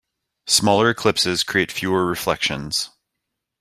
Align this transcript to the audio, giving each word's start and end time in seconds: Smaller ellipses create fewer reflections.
Smaller 0.47 0.95
ellipses 0.97 1.43
create 1.43 1.71
fewer 1.71 2.07
reflections. 2.07 2.89